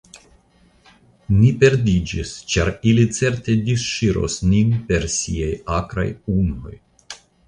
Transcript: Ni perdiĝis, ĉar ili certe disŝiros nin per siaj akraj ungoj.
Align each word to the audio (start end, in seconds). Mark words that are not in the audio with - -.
Ni 1.41 1.49
perdiĝis, 1.63 2.31
ĉar 2.53 2.71
ili 2.91 3.03
certe 3.17 3.57
disŝiros 3.67 4.39
nin 4.55 4.71
per 4.89 5.05
siaj 5.17 5.51
akraj 5.81 6.07
ungoj. 6.37 6.73